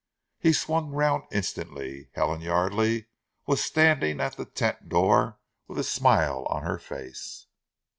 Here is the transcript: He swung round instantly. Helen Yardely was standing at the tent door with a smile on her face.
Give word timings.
He 0.39 0.51
swung 0.51 0.89
round 0.89 1.25
instantly. 1.31 2.09
Helen 2.13 2.41
Yardely 2.41 3.05
was 3.45 3.63
standing 3.63 4.19
at 4.19 4.35
the 4.35 4.45
tent 4.45 4.89
door 4.89 5.37
with 5.67 5.77
a 5.77 5.83
smile 5.83 6.47
on 6.49 6.63
her 6.63 6.79
face. 6.79 7.45